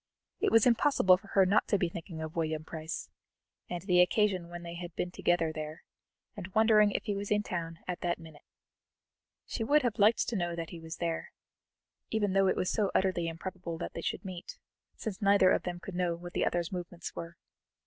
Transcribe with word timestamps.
It 0.39 0.49
was 0.51 0.65
impossible 0.65 1.15
for 1.17 1.27
her 1.27 1.45
not 1.45 1.67
to 1.67 1.77
be 1.77 1.87
thinking 1.87 2.23
of 2.23 2.35
William 2.35 2.63
Price, 2.63 3.07
and 3.69 3.83
the 3.83 4.01
occasion 4.01 4.49
when 4.49 4.63
they 4.63 4.73
had 4.73 4.95
been 4.95 5.11
together 5.11 5.51
there, 5.53 5.83
and 6.35 6.51
wondering 6.55 6.89
if 6.89 7.03
he 7.03 7.13
was 7.15 7.29
in 7.29 7.43
town 7.43 7.77
at 7.87 8.01
that 8.01 8.17
minute. 8.17 8.41
She 9.45 9.63
would 9.63 9.83
have 9.83 9.99
liked 9.99 10.27
to 10.29 10.35
know 10.35 10.55
that 10.55 10.71
he 10.71 10.79
was, 10.79 10.97
even 12.09 12.33
though 12.33 12.47
it 12.47 12.55
was 12.55 12.71
so 12.71 12.89
utterly 12.95 13.27
improbable 13.27 13.77
that 13.77 13.93
they 13.93 14.01
should 14.01 14.25
meet, 14.25 14.57
since 14.95 15.21
neither 15.21 15.51
of 15.51 15.61
them 15.61 15.79
could 15.79 15.93
know 15.93 16.15
what 16.15 16.33
the 16.33 16.47
other's 16.47 16.71
movements 16.71 17.15
were. 17.15 17.37